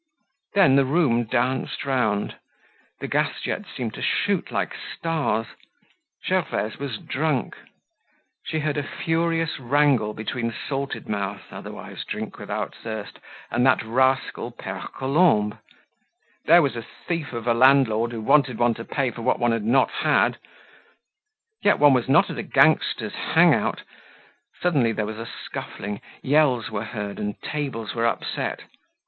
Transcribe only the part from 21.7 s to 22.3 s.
one was